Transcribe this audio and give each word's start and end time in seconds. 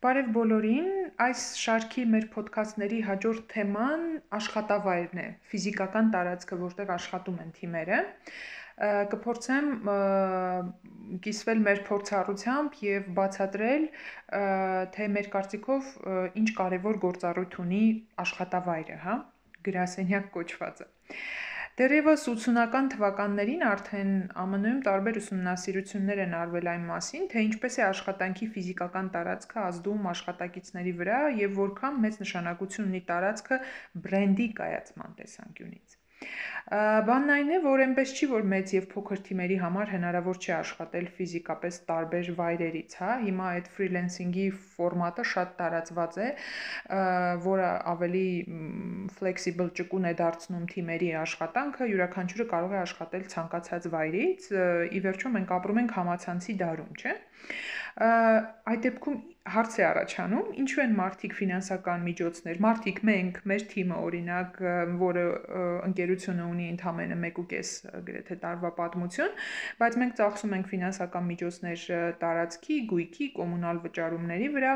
Բարև 0.00 0.28
բոլորին, 0.32 0.86
այս 1.20 1.40
շարքի 1.60 2.02
մեր 2.08 2.26
ոդքասթների 2.32 3.00
հաջորդ 3.04 3.42
թեման 3.52 4.04
աշխատավայրն 4.38 5.18
է, 5.20 5.24
ֆիզիկական 5.50 6.08
տարածքը, 6.14 6.56
որտեղ 6.62 6.92
աշխատում 6.94 7.42
են 7.42 7.50
թիմերը։ 7.58 7.98
Կփորձեմ 9.12 9.68
կիսվել 11.26 11.60
մեր 11.66 11.82
փորձառությամբ 11.90 12.80
եւ 12.86 13.12
բացատրել, 13.20 13.84
թե 14.96 15.10
մեր 15.20 15.30
կարծիքով 15.36 15.92
ինչ 16.40 16.48
կարևոր 16.62 17.00
գործառույթ 17.04 17.60
ունի 17.66 17.84
աշխատավայրը, 18.24 18.98
հա, 19.04 19.20
գրասենյակ 19.68 20.32
կոչվածը։ 20.38 20.88
Դեռևս 21.80 22.26
80-ական 22.28 22.88
թվականներին 22.92 23.62
արդեն 23.64 24.10
ԱՄՆ-ում 24.34 24.80
տարբեր 24.88 25.18
ուսումնասիրություններ 25.20 26.20
են 26.26 26.34
արվել 26.40 26.68
այն 26.72 26.84
մասին, 26.88 27.24
թե 27.32 27.44
ինչպես 27.46 27.78
է 27.80 27.84
աշխատանքի 27.86 28.48
ֆիզիկական 28.56 29.08
տարածքը 29.14 29.62
ազդում 29.62 30.10
աշխատակիցների 30.12 30.94
վրա 31.00 31.22
եւ 31.38 31.56
որքան 31.62 31.98
մեծ 32.04 32.20
նշանակություն 32.26 32.92
ունի 32.92 33.02
տարածքը 33.14 33.60
բրենդի 34.08 34.50
կայացման 34.60 35.18
տեսանկյունից։ 35.22 35.99
Բանն 36.70 37.30
այն 37.34 37.48
է, 37.50 37.56
որ 37.64 37.80
այնպես 37.82 38.10
չի, 38.14 38.26
որ 38.30 38.44
մեծ 38.50 38.72
եւ 38.76 38.84
փոքր 38.92 39.20
թիմերի 39.26 39.54
համար 39.58 39.88
հնարավոր 39.90 40.36
չէ 40.38 40.52
աշխատել 40.56 41.08
ֆիզիկապես 41.16 41.78
տարբեր 41.88 42.28
վայրերից, 42.40 42.94
հա։ 43.00 43.14
Հիմա 43.22 43.48
այդ 43.54 43.70
ֆրիլենսինգի 43.78 44.44
ֆորմատը 44.76 45.24
շատ 45.32 45.56
տարածված 45.62 46.20
է, 46.26 46.28
որը 47.48 47.72
ավելի 47.94 48.28
flexible 49.18 49.68
ճկուն 49.80 50.08
է 50.12 50.14
դարձնում 50.22 50.70
թիմերի 50.74 51.10
աշխատանքը, 51.24 51.90
յուրաքանչյուրը 51.90 52.48
կարող 52.54 52.76
է 52.76 52.80
աշխատել 52.84 53.26
ցանկացած 53.34 53.90
վայրից։ 53.96 54.48
Ի 54.94 55.04
վերջո 55.10 55.34
մենք 55.40 55.54
ապրում 55.58 55.84
ենք 55.84 55.98
համացանցի 55.98 56.58
դարում, 56.62 56.94
չէ՞։ 57.02 57.18
Այդ 58.00 58.82
դեպքում 58.86 59.16
հարց 59.50 59.76
է 59.80 59.84
առաջանում, 59.88 60.50
ինչու 60.62 60.82
են 60.84 60.92
մարդիկ 60.98 61.34
ֆինանսական 61.38 62.02
միջոցներ, 62.06 62.60
մարդիկ 62.64 63.00
մենք, 63.08 63.40
մեր 63.50 63.64
թիմը 63.72 64.00
օրինակ, 64.06 64.60
որը 65.00 65.24
ընկերությունը 65.88 66.46
ունի 66.52 66.68
ընդամենը 66.74 67.18
1.5 67.24 67.72
գրեթե 68.10 68.38
տարվա 68.44 68.72
պատմություն, 68.78 69.34
բայց 69.82 69.98
մենք 70.02 70.18
ծախսում 70.20 70.56
ենք 70.60 70.70
ֆինանսական 70.74 71.28
միջոցներ 71.30 71.86
տարածքի, 72.22 72.80
գույքի, 72.94 73.30
կոմունալ 73.40 73.82
վճարումների 73.86 74.50
վրա, 74.58 74.74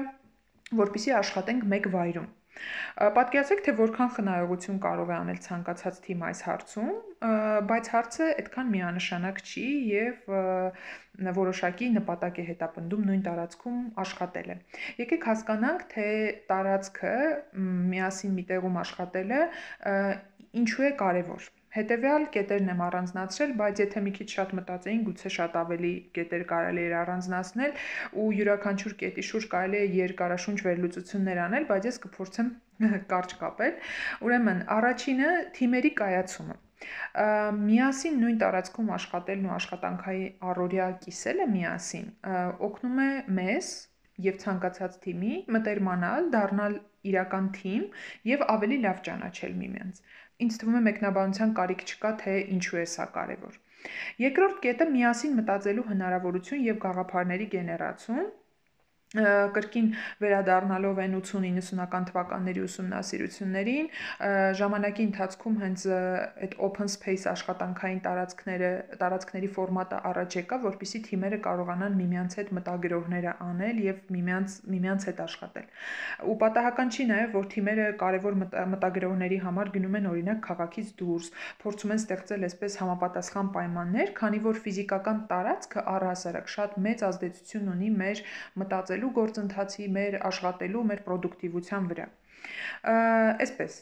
որpիսի 0.84 1.14
աշխատենք 1.20 1.68
մեկ 1.74 1.92
վայրում։ 1.94 2.32
Պատկերացրեք, 3.14 3.62
թե 3.66 3.72
որքան 3.78 4.10
խնայողություն 4.16 4.76
կարող 4.84 5.10
է 5.10 5.14
անել 5.14 5.38
ցանկացած 5.44 5.96
թիմ 6.04 6.20
այս 6.28 6.42
հարցում, 6.48 6.92
բայց 7.70 7.90
հարցը 7.94 8.28
այդքան 8.42 8.70
միանշանակ 8.74 9.40
չի 9.44 9.64
եւ 9.90 10.30
որոշակի 11.40 11.90
նպատակ 11.96 12.40
է 12.42 12.46
հետապնդում 12.50 13.08
նույն 13.10 13.24
տարածքում 13.28 13.80
աշխատելը։ 14.04 14.56
Եկեք 15.02 15.28
հասկանանք, 15.30 15.84
թե 15.94 16.06
տարածքը 16.52 17.16
միասին 17.94 18.38
միտեղում 18.38 18.80
աշխատելը 18.84 19.42
ինչու 20.62 20.88
է 20.90 20.94
կարևոր։ 21.04 21.53
Հետևյալ 21.74 22.26
կետերն 22.34 22.68
եմ 22.70 22.82
առանձնացրել, 22.86 23.54
բայց 23.60 23.80
եթե 23.82 24.02
մի 24.06 24.12
քիչ 24.18 24.26
շատ 24.34 24.52
մտածեին, 24.58 25.00
գուցե 25.08 25.30
շատ 25.36 25.56
ավելի 25.60 25.92
կետեր 26.18 26.44
կարելի 26.52 26.84
էր 26.84 26.94
առանձնացնել 27.00 27.72
ու 28.24 28.26
յուրաքանչյուր 28.38 28.94
կետի 29.00 29.24
շուրջ 29.30 29.48
կարելի 29.54 29.80
է 29.80 29.88
երկարաշունչ 29.98 30.58
վերլուծություններ 30.68 31.40
անել, 31.46 31.66
բայց 31.72 31.88
ես 31.90 31.98
կփորձեմ 32.04 32.52
կարճ 33.14 33.34
կապել։ 33.42 33.74
Ուրեմն, 34.28 34.62
առաջինը 34.76 35.32
թիմերի 35.58 35.92
կայացումը 36.02 36.60
միասին 37.64 38.16
նույն 38.20 38.38
տարածքում 38.42 38.88
աշխատելն 38.96 39.46
ու 39.48 39.52
աշխատանքայի 39.56 40.24
առօրյա 40.50 40.88
կիսելը 41.04 41.46
միասին 41.54 42.08
օգնում 42.68 42.98
է 43.04 43.10
մեզ 43.38 43.70
եւ 44.22 44.38
ցանկացած 44.44 44.98
թիմի 45.04 45.34
մտերմանալ, 45.56 46.28
դառնալ 46.34 46.76
իրական 47.10 47.48
թիմ 47.58 47.84
եւ 48.30 48.44
ավելի 48.54 48.78
լավ 48.84 49.02
ճանաչել 49.08 49.56
միմյանց։ 49.64 50.00
Ինձ 50.44 50.58
թվում 50.60 50.78
է 50.78 50.82
մեկնաբանության 50.88 51.54
կարիք 51.58 51.84
չկա, 51.88 52.12
թե 52.22 52.36
ինչու 52.54 52.80
է 52.82 52.86
սա 52.94 53.06
կարևոր։ 53.18 53.58
Երկրորդ 54.24 54.60
կետը 54.64 54.86
միասին 54.94 55.36
մտածելու 55.40 55.86
հնարավորություն 55.90 56.64
եւ 56.64 56.78
գաղափարների 56.84 57.48
գեներացում 57.54 58.24
կրկին 59.14 59.88
վերադառնալով 60.24 61.00
այն 61.04 61.12
80-90-ական 61.20 62.06
թվականների 62.08 62.62
ուսումնասիրություններին, 62.64 63.90
ժամանակի 64.58 65.04
ընթացքում 65.08 65.58
հենց 65.62 65.84
այդ 65.94 66.56
open 66.66 66.90
space 66.90 67.26
աշխատանքային 67.30 68.00
տարածքները, 68.06 68.70
տարածքների 68.98 69.50
ֆորմատը 69.54 70.00
առաջ 70.10 70.36
եկա, 70.40 70.58
որpիսի 70.64 71.00
թիմերը 71.08 71.38
կարողանան 71.46 71.98
միմյանց 72.00 72.36
հետ 72.40 72.50
մտագրողները 72.58 73.34
անել 73.44 73.80
եւ 73.84 74.02
միմյանց 74.14 74.56
միմյանց 74.74 75.06
հետ 75.10 75.22
աշխատել։ 75.24 75.68
Ու 76.24 76.36
պատահական 76.42 76.92
չի 76.94 77.06
նաեւ, 77.14 77.30
որ 77.38 77.48
թիմերը 77.54 77.86
կարևոր 78.02 78.38
մտագրողների 78.74 79.38
համար 79.44 79.72
գնում 79.74 79.98
են 80.00 80.10
օրինակ 80.10 80.42
քաղաքից 80.48 80.92
դուրս, 80.98 81.30
փորձում 81.62 81.94
են 81.94 82.02
ստեղծել 82.02 82.46
այսպես 82.48 82.78
համապատասխան 82.82 83.50
պայմաններ, 83.54 84.12
քանի 84.18 84.42
որ 84.44 84.60
ֆիզիկական 84.64 85.18
տարածքը 85.30 85.84
առհասարակ 85.94 86.52
շատ 86.54 86.76
մեծ 86.84 87.04
ազդեցություն 87.08 87.72
ունի 87.74 87.90
մեր 87.94 88.22
մտածելու 88.64 89.03
ստեղծելու 89.04 89.12
գործընթացի, 89.14 89.86
մեր 89.94 90.14
աշխատելու, 90.24 90.82
մեր 90.88 91.00
պրոդուկտիվության 91.04 91.88
վրա։ 91.90 92.06
Այսպես, 93.44 93.72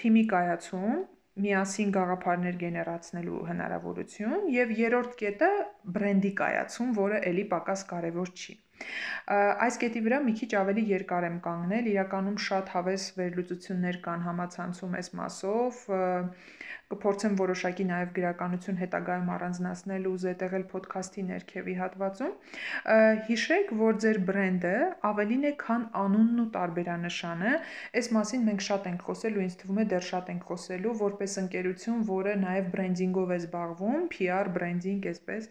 թիմի 0.00 0.24
կայացում, 0.32 0.96
միասին 1.36 1.90
գաղափարներ 1.92 2.56
գեներացնելու 2.60 3.40
հնարավորություն 3.50 4.46
եւ 4.52 4.70
երրորդ 4.76 5.16
կետը 5.20 5.50
բրենդի 5.96 6.32
կայացում, 6.42 6.94
որը 7.00 7.24
ելի 7.32 7.44
պակաս 7.56 7.84
կարևոր 7.94 8.32
չի։ 8.36 8.56
Այս 9.66 9.78
կետի 9.82 10.00
վրա 10.06 10.18
մի 10.24 10.32
քիչ 10.38 10.48
ավելի 10.60 10.82
երկար 10.90 11.26
եմ 11.28 11.38
կանգնել, 11.46 11.86
իրականում 11.92 12.36
շատ 12.46 12.72
հավես 12.74 13.06
վերլուծություններ 13.20 14.00
կան 14.06 14.26
համացանցում 14.26 14.98
այս 15.00 15.08
մասով, 15.20 15.80
կփորձեմ 16.86 17.32
որոշակի 17.38 17.84
նաև 17.86 18.10
գրականություն 18.16 18.76
հետագայում 18.78 19.30
առանձնացնել 19.36 20.04
ու 20.06 20.18
զետեղել 20.24 20.64
ոդքասթի 20.72 21.22
ներքևի 21.30 21.72
հատվածում։ 21.80 22.34
Հիշեք, 23.30 23.72
որ 23.80 23.96
ձեր 24.04 24.20
բրենդը 24.28 24.74
ավելին 25.10 25.48
է, 25.50 25.52
քան 25.62 25.86
անունն 26.02 26.44
ու 26.44 26.46
տարբերանշանը։ 26.56 27.54
Այս 28.00 28.10
մասին 28.18 28.46
մենք 28.50 28.64
շատ 28.68 28.86
ենք 28.92 29.02
խոսել 29.08 29.40
ու 29.40 29.44
ինձ 29.46 29.58
թվում 29.62 29.82
է 29.82 29.86
դեռ 29.96 30.06
շատ 30.10 30.30
ենք 30.36 30.46
խոսելու 30.52 30.94
որպես 31.02 31.36
ընկերություն, 31.42 32.06
որը 32.12 32.36
նաև 32.46 32.70
բրենդինգով 32.76 33.34
է 33.34 33.40
զբաղվում, 33.42 34.06
PR, 34.14 34.52
բրենդինգ, 34.60 35.10
այսպես 35.10 35.50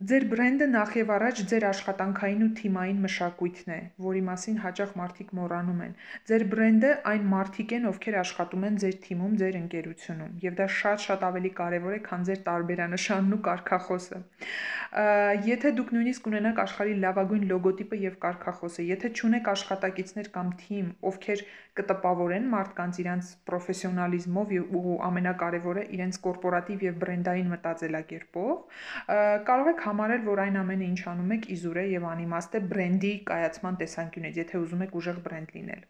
Ձեր 0.00 0.24
բրենդը 0.32 0.66
նախ 0.72 0.94
եւ 0.96 1.10
առաջ 1.12 1.40
ձեր 1.50 1.64
աշխատանքային 1.68 2.44
ու 2.46 2.52
թիմային 2.60 3.00
մշակույթն 3.04 3.72
է, 3.74 3.76
որի 4.00 4.22
մասին 4.28 4.56
հաճախ 4.62 4.94
մարդիկ 5.00 5.34
մոռանում 5.36 5.82
են։ 5.86 5.92
Ձեր 6.30 6.44
բրենդը 6.54 6.92
այն 7.10 7.26
մարդիկ 7.34 7.74
են, 7.76 7.84
ովքեր 7.90 8.16
աշխատում 8.22 8.64
են 8.70 8.78
ձեր 8.80 8.96
թիմում, 9.04 9.36
ձեր 9.44 9.58
ընկերությունում, 9.60 10.32
եւ 10.46 10.56
դա 10.56 10.68
շատ-շատ 10.80 11.26
ավելի 11.28 11.52
կարեւոր 11.60 11.96
է, 11.98 12.00
քան 12.08 12.24
ձեր 12.30 12.40
տարբերանշանն 12.48 13.36
ու 13.36 13.42
կարգախոսը։ 13.50 14.22
Եթե 15.46 15.70
դուք 15.76 15.90
նույնիսկ 15.94 16.24
ունենաք 16.32 16.64
աշխարհի 16.64 16.94
լավագույն 17.04 17.44
լոգոտիպը 17.50 17.98
եւ 18.10 18.14
կարգախոսը, 18.24 18.86
եթե 18.88 19.10
չունեք 19.20 19.50
աշխատակիցներ 19.52 20.30
կամ 20.34 20.48
թիմ, 20.64 20.88
ովքեր 21.10 21.44
կտպավորեն 21.78 22.48
մարդկանց 22.50 22.98
իրանց 23.00 23.28
պրոֆեսիոնալիզմով 23.46 24.54
ու 24.80 24.96
ամենակարևորը 25.06 25.84
իրենց 25.94 26.18
կորպորատիվ 26.24 26.82
եւ 26.88 26.98
բրենդային 27.04 27.52
մտածելակերպով, 27.54 28.80
կարող 29.46 29.70
եք 29.70 29.84
համարել, 29.90 30.26
որ 30.30 30.44
այն 30.46 30.60
ամենը 30.64 30.90
ինչ 30.90 31.00
անում 31.14 31.32
եք 31.36 31.48
իզուր 31.56 31.80
է 31.80 31.86
եւ 31.90 32.10
անիմաստ 32.10 32.58
է 32.58 32.60
բրենդի 32.74 33.14
կայացման 33.30 33.80
տեսանկյունից, 33.84 34.44
եթե 34.44 34.60
ուզում 34.64 34.84
եք 34.86 35.00
ուժեղ 35.00 35.24
բրենդ 35.26 35.56
լինել։ 35.60 35.88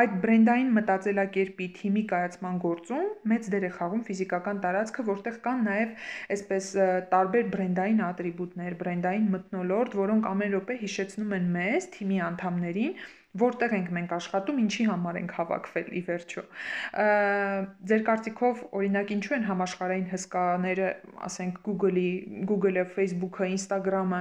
Այդ 0.00 0.14
բրենդային 0.22 0.70
մտածելակերպի 0.74 1.66
թիմի 1.78 2.02
կայացման 2.12 2.56
գործում 2.64 3.10
մեծ 3.32 3.48
դեր 3.54 3.66
է 3.68 3.70
խաղում 3.76 4.00
ֆիզիկական 4.08 4.60
տարածքը, 4.64 5.04
որտեղ 5.08 5.36
կան 5.44 5.60
նաև 5.68 5.92
այսպես 6.36 6.70
տարբեր 7.14 7.50
բրենդային 7.54 8.02
ատրիբուտներ, 8.08 8.76
բրենդային 8.80 9.28
մթնոլորտ, 9.34 9.94
որոնք 10.02 10.30
ամեն 10.32 10.56
րոպե 10.56 10.78
հիշեցնում 10.82 11.36
են 11.38 11.46
մեզ, 11.58 11.88
թիմի 11.94 12.18
անդամներին, 12.30 12.98
որտեղ 13.34 13.72
ենք 13.74 13.88
մենք 13.94 14.12
աշխատում, 14.14 14.58
ինչի 14.62 14.84
համար 14.86 15.16
ենք 15.20 15.32
հավաքվել 15.34 15.88
ի 15.90 16.02
վերջո։ 16.06 16.42
Ձեր 17.90 18.02
կարծիքով, 18.08 18.60
օրինակ, 18.78 19.10
ինչու 19.14 19.34
են 19.34 19.46
համաշխարհային 19.48 20.06
հսկաները, 20.12 20.90
ասենք 21.28 21.58
Google-ի, 21.66 22.12
Google-ը, 22.50 22.84
Facebook-ը, 22.94 23.48
Instagram-ը 23.54 24.20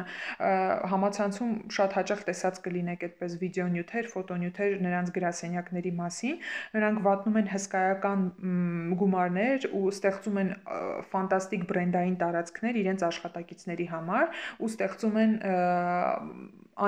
համացանցում 0.94 1.54
շատ 1.77 1.95
հաճախ 2.00 2.25
տեսած 2.30 2.60
կլինեք 2.65 3.06
այդպես 3.10 3.38
վիդեոնյութեր, 3.44 4.10
ֆոտոնյութեր 4.13 4.75
նրանց 4.88 5.13
գրասենյակների 5.19 5.94
մասին։ 6.01 6.42
Նրանք 6.74 7.06
վատնում 7.06 7.39
են 7.44 7.54
հսկայական 7.54 8.25
գումարներ 9.04 9.69
ու 9.77 9.86
ստեղծում 9.94 10.42
են 10.44 10.51
ֆանտաստիկ 11.13 11.69
բրենդային 11.69 12.19
տարածքներ 12.24 12.81
իրենց 12.83 13.07
աշխատակիցների 13.13 13.88
համար 13.94 14.44
ու 14.63 14.74
ստեղծում 14.74 15.18
են 15.24 15.33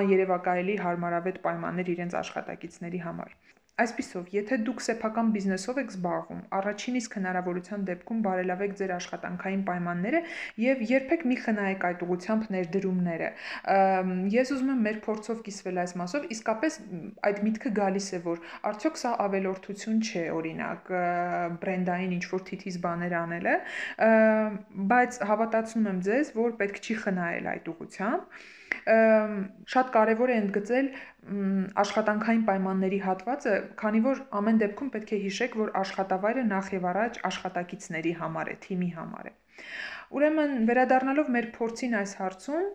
աներևակայելի 0.02 0.78
հարմարավետ 0.86 1.42
պայմաններ 1.48 1.92
իրենց 1.96 2.18
աշխատակիցների 2.22 3.04
համար։ 3.10 3.36
Այսպիսով, 3.76 4.30
եթե 4.32 4.58
դուք 4.64 4.82
սեփական 4.86 5.32
բիզնեսով 5.36 5.80
եք 5.82 5.90
զբաղվում, 5.92 6.44
առաջին 6.58 6.98
իսկ 7.00 7.18
հնարավորության 7.18 7.82
դեպքում 7.90 8.22
բարելավեք 8.28 8.76
ձեր 8.80 8.94
աշխատանքային 8.96 9.66
պայմանները 9.68 10.22
եւ 10.64 10.84
երբեք 10.92 11.26
մի 11.32 11.38
խնայեք 11.44 11.84
այդ 11.90 12.06
ուղությամբ 12.08 12.48
ներդրումները։ 12.56 13.30
Ես 14.36 14.54
ուզում 14.56 14.72
եմ 14.76 14.82
մեր 14.88 15.02
փորձով 15.10 15.44
կիսվել 15.50 15.82
այս 15.84 15.96
մասով, 16.06 16.28
իսկապես 16.40 16.80
այդ 17.28 17.44
միտքը 17.52 17.76
գալիս 17.84 18.08
է, 18.16 18.24
որ 18.32 18.44
արդյոք 18.72 19.00
սա 19.04 19.14
ավելորդություն 19.28 20.02
չէ, 20.08 20.26
օրինակ, 20.40 20.92
բրենդային 21.68 22.16
ինչ-որ 22.16 22.46
թիթիզ 22.48 22.80
բաներ 22.88 23.20
անելը, 23.26 23.58
բայց 24.96 25.24
հավատացնում 25.36 25.90
եմ 25.92 26.06
ձեզ, 26.08 26.36
որ 26.40 26.60
պետք 26.64 26.86
չի 26.86 27.02
խնայել 27.04 27.56
այդ 27.58 27.74
ուղությամբ 27.76 28.46
շատ 28.86 29.88
կարևոր 29.96 30.32
է 30.32 30.36
ընդգծել 30.44 30.90
աշխատանքային 31.82 32.44
պայմանների 32.50 33.00
հատվածը, 33.06 33.54
քանի 33.82 34.02
որ 34.06 34.20
ամեն 34.40 34.60
դեպքում 34.62 34.92
պետք 34.96 35.14
է 35.16 35.20
հիշեք, 35.26 35.56
որ 35.62 35.72
աշխատավայրը 35.82 36.44
նախ 36.52 36.70
եւ 36.76 36.86
առաջ 36.92 37.18
աշխատակիցների 37.30 38.14
համար 38.20 38.52
է, 38.52 38.56
թիմի 38.66 38.92
համար 39.00 39.32
է։ 39.32 39.34
Ուրեմն 40.16 40.54
վերադառնալով 40.70 41.32
մեր 41.36 41.48
փորձին 41.56 41.98
այս 42.02 42.14
հարցում, 42.20 42.68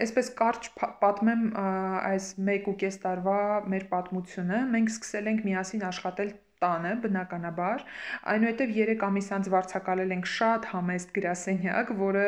այսպես 0.00 0.30
կարճ 0.38 0.68
պատմեմ 1.02 1.42
այս 1.58 2.30
1.5 2.38 3.00
տարվա 3.04 3.40
մեր 3.74 3.86
պատմությունը, 3.90 4.60
մենք 4.76 4.94
սկսել 4.94 5.30
ենք 5.32 5.44
միասին 5.50 5.84
աշխատել 5.90 6.32
տանը 6.60 6.90
բնականաբար, 7.04 7.82
այնուհետև 8.30 8.72
3 8.76 9.04
ամիս 9.06 9.28
անց 9.36 9.46
վարձակալել 9.54 10.10
ենք 10.16 10.26
շատ 10.28 10.66
համեստ 10.70 11.12
գրասենյակ, 11.16 11.92
որը 12.00 12.24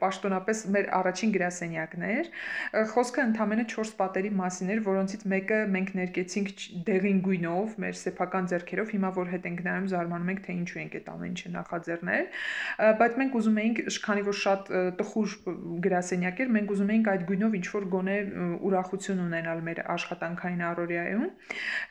պաշտոնապես 0.00 0.62
մեր 0.74 0.88
առաջին 0.98 1.34
գրասենյակն 1.36 2.06
էր։ 2.08 2.30
Խոսքը 2.94 3.24
ընդամենը 3.28 3.66
4 3.72 3.92
պատերի 3.98 4.30
մասին 4.38 4.72
էր, 4.72 4.80
որոնցից 4.88 5.26
մեկը 5.32 5.58
մենք 5.74 5.92
ներկեցինք 5.98 6.54
դեղին 6.88 7.20
գույնով, 7.28 7.76
մեր 7.84 7.98
սեփական 8.02 8.48
ձեռքերով, 8.52 8.92
հիմա 8.96 9.10
որ 9.18 9.32
հետ 9.34 9.48
ենք 9.52 9.62
նայում, 9.68 9.88
զարմանում 9.92 10.32
ենք, 10.32 10.42
թե 10.48 10.56
ինչու 10.58 10.80
ենք 10.84 10.96
այդ 10.98 11.10
ամեն 11.12 11.28
ինչը 11.28 11.52
նախաձեռնել, 11.58 12.26
բայց 12.98 13.20
մենք 13.20 13.38
ուզում 13.38 13.60
էինք, 13.68 13.82
քանի 14.08 14.24
որ 14.28 14.38
շատ 14.38 14.72
տխուր 14.98 15.36
գրասենյակ 15.88 16.42
էր, 16.44 16.52
մենք 16.56 16.72
ուզում 16.72 16.92
էինք 16.94 17.10
այդ 17.12 17.24
գույնով 17.28 17.56
ինչ 17.58 17.66
որ 17.74 17.86
գոնե 17.92 18.16
ուրախություն 18.68 19.22
ունենալ 19.28 19.62
մեր 19.68 19.82
աշխատանքային 19.98 20.64
առօրյայում։ 20.68 21.26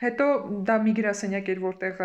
Հետո 0.02 0.28
դա 0.68 0.76
մի 0.88 0.94
գրասենյակ 0.98 1.50
էր, 1.52 1.62
որտեղ 1.68 2.02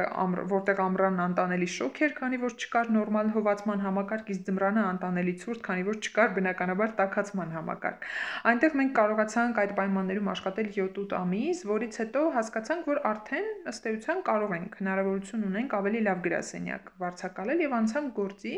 որտեղ 0.54 0.82
ամռանն 0.84 1.24
անտանելի 1.24 1.70
շոկ 1.74 2.00
էր, 2.04 2.14
քանի 2.20 2.40
որ 2.44 2.56
չկար 2.60 2.92
նորմալ 2.96 3.30
հովացման 3.34 3.84
համակարգ, 3.84 4.30
իսկ 4.34 4.46
ձմռանը 4.48 4.84
անտանելի 4.94 5.34
ցուրտ, 5.44 5.62
քանի 5.68 5.86
որ 5.88 6.00
չկար 6.04 6.34
բնականաբար 6.38 6.94
տաքացման 7.00 7.54
համակարգ։ 7.58 8.08
Այնտեղ 8.52 8.78
մենք 8.80 8.94
կարողացանք 9.00 9.62
այդ 9.64 9.74
պայմաններում 9.80 10.30
աշխատել 10.34 10.70
7-8 10.78 11.16
ամիս, 11.20 11.64
որից 11.74 12.00
հետո 12.04 12.24
հասկացանք, 12.38 12.90
որ 12.94 13.02
արդեն 13.14 13.48
ըստ 13.74 13.88
էության 13.94 14.24
կարող 14.30 14.56
ենք 14.58 14.78
հնարավորություն 14.84 15.48
ունենք 15.50 15.76
ավելի 15.80 16.04
լավ 16.08 16.22
գրասենյակ 16.28 16.92
վարձակալել 17.04 17.64
եւ 17.64 17.76
անցանք 17.80 18.14
գործի 18.20 18.56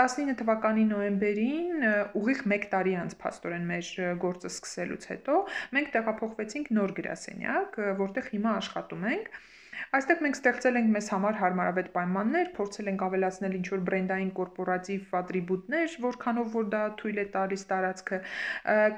19 0.00 0.38
թվականի 0.42 0.84
նոեմբերին 0.92 1.88
ուղիղ 2.20 2.44
1 2.54 2.68
տարի 2.74 2.94
անց 3.04 3.16
փաստորեն 3.24 3.66
մեր 3.70 3.90
գործը 4.24 4.52
սկսելուց 4.52 5.08
հետո 5.14 5.40
մենք 5.78 5.90
տեղափոխվեցինք 5.94 6.72
նոր 6.78 6.94
գրասենյակ, 7.00 7.82
որտեղ 8.04 8.30
հիմա 8.34 8.54
աշխատում 8.60 9.10
ենք 9.14 9.34
Այստեղ 9.94 10.20
մենք 10.24 10.38
ստեղծել 10.38 10.78
ենք 10.80 10.92
մեզ 10.94 11.08
համար 11.14 11.38
հարմարավետ 11.40 11.88
պայմաններ, 11.94 12.50
փորձել 12.58 12.90
ենք 12.92 13.02
ավելացնել 13.08 13.56
ինչ-որ 13.58 13.82
բրենդային 13.88 14.30
կորպորատիվ 14.38 15.16
ատրիբուտներ, 15.20 15.96
որքանով 16.04 16.54
որ 16.54 16.70
դա 16.74 16.84
թույլ 17.00 17.18
է 17.20 17.26
տալիս 17.34 17.66
տարածքը։ 17.72 18.20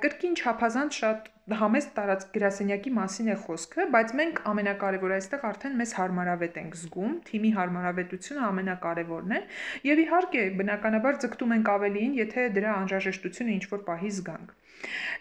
Կրկին 0.07 0.37
չափազանց 0.43 1.01
շատ 1.01 1.33
համեստ 1.47 1.91
տարածք 1.95 2.31
գրասենյակի 2.35 2.91
մասին 2.97 3.29
է 3.31 3.35
խոսքը, 3.39 3.85
բայց 3.95 4.15
մենք 4.19 4.41
ամենակարևորը 4.51 5.17
այստեղ 5.17 5.45
արդեն 5.47 5.77
մեզ 5.79 5.93
հարմարավետ 5.99 6.57
ենք 6.63 6.79
զգում, 6.81 7.13
թիմի 7.29 7.53
հարմարավետությունը 7.59 8.43
ամենակարևորն 8.47 9.37
է, 9.37 9.41
եւ 9.87 10.03
իհարկե 10.07 10.43
բնականաբար 10.59 11.21
ձգտում 11.23 11.55
ենք 11.57 11.71
ավելիին, 11.77 12.19
եթե 12.27 12.49
դրա 12.57 12.75
անհրաժեշտությունը 12.83 13.55
ինչ-որ 13.61 13.87
պահի 13.87 14.13
զգանք։ 14.17 14.57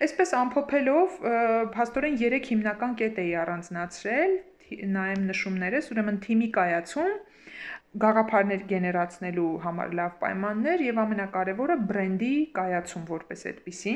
Այսպես 0.06 0.34
ամփոփելով, 0.40 1.22
փաստորեն 1.78 2.18
3 2.26 2.50
հիմնական 2.50 2.98
կետ 3.00 3.22
էի 3.22 3.32
առանձնացրել 3.46 4.34
նայեմ 4.96 5.26
նշումներս, 5.30 5.90
ուրեմն 5.96 6.20
թիմի 6.26 6.50
կայացում, 6.58 7.14
գաղափարներ 8.06 8.64
գեներացնելու 8.70 9.52
համար 9.66 9.94
լավ 10.00 10.16
պայմաններ 10.24 10.82
եւ 10.86 11.04
ամենակարևորը 11.06 11.78
բրենդի 11.92 12.34
կայացում 12.58 13.06
որպես 13.12 13.46
այդպեսի։ 13.52 13.94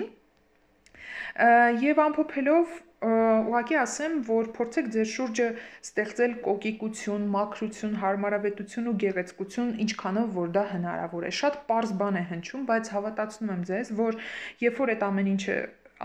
Եվ 1.83 1.99
ամփոփելով 2.05 2.77
ուղղակի 2.99 3.75
ասեմ, 3.79 4.15
որ 4.27 4.47
փորձեք 4.55 4.87
ձեր 4.93 5.05
շուրջը 5.09 5.45
ստեղծել 5.87 6.33
կոկիկություն, 6.47 7.27
մաքրություն, 7.35 7.93
հարմարավետություն 8.01 8.89
ու 8.91 8.95
գեղեցկություն, 9.03 9.69
ինչքանով 9.85 10.33
որ 10.39 10.51
դա 10.57 10.63
հնարավոր 10.73 11.27
է։ 11.29 11.31
Շատ 11.39 11.59
པարզ 11.61 11.93
բան 12.01 12.19
է 12.19 12.23
հնչում, 12.33 12.65
բայց 12.71 12.91
հավատացնում 12.95 13.53
եմ 13.55 13.63
ձեզ, 13.69 13.93
որ 13.99 14.19
երբ 14.65 14.83
որ 14.83 14.93
այդ 14.95 15.05
ամեն 15.09 15.31
ինչը 15.35 15.57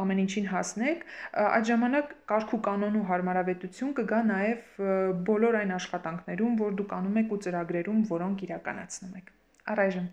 ամեն 0.02 0.20
ինչին 0.25 0.49
հասնեք, 0.50 1.05
այդ 1.44 1.69
ժամանակ 1.70 2.06
կարգ 2.32 2.55
ու 2.56 2.61
կանոն 2.67 2.99
ու 2.99 3.06
հարմարավետություն 3.11 3.94
կգա 4.00 4.20
նաև 4.32 4.82
բոլոր 5.31 5.61
այն 5.61 5.73
աշխատանքներում, 5.79 6.58
որ 6.64 6.76
դուք 6.82 6.96
անում 6.99 7.23
եք 7.23 7.32
ու 7.35 7.41
ծրագրերում, 7.46 8.05
որոնք 8.11 8.44
իրականացնում 8.49 9.17
եք։ 9.23 9.32
Առայժմ 9.75 10.06